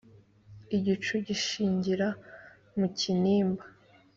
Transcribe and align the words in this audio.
igicu 0.77 1.13
gishingira 1.27 2.07
mu 2.77 2.87
kinimba 2.97 3.63